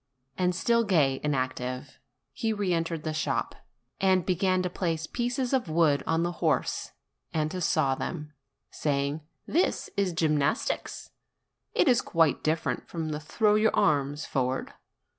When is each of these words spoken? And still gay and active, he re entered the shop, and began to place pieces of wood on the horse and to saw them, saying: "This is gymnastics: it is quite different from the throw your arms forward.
And 0.35 0.55
still 0.55 0.83
gay 0.83 1.19
and 1.23 1.35
active, 1.35 1.99
he 2.33 2.51
re 2.53 2.73
entered 2.73 3.03
the 3.03 3.13
shop, 3.13 3.53
and 3.99 4.25
began 4.25 4.63
to 4.63 4.69
place 4.71 5.05
pieces 5.05 5.53
of 5.53 5.69
wood 5.69 6.01
on 6.07 6.23
the 6.23 6.31
horse 6.41 6.93
and 7.35 7.51
to 7.51 7.61
saw 7.61 7.93
them, 7.93 8.33
saying: 8.71 9.21
"This 9.45 9.91
is 9.97 10.11
gymnastics: 10.13 11.11
it 11.75 11.87
is 11.87 12.01
quite 12.01 12.41
different 12.43 12.87
from 12.89 13.09
the 13.09 13.19
throw 13.19 13.53
your 13.53 13.75
arms 13.75 14.25
forward. 14.25 14.73